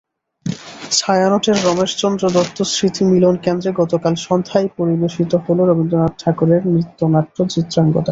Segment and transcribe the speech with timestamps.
[0.91, 8.09] ছায়ানটের রমেশচন্দ্র দত্ত স্মৃতি মিলনকেন্দ্রে গতকাল সন্ধ্যায় পরিবেশিত হলো রবীন্দ্রনাথ ঠাকুরের নৃত্যনাট্য চিত্রাঙ্গদা।